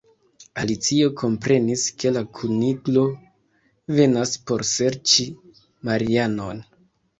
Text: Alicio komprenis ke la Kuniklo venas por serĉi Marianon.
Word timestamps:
Alicio 0.61 1.09
komprenis 1.21 1.83
ke 2.03 2.13
la 2.15 2.23
Kuniklo 2.39 3.05
venas 4.01 4.35
por 4.49 4.67
serĉi 4.73 5.31
Marianon. 5.93 6.67